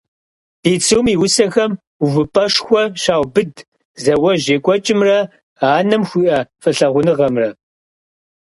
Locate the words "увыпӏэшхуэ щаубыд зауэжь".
2.03-4.47